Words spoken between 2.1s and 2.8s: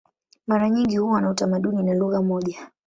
moja.